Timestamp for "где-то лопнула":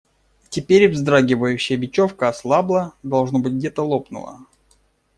3.53-4.39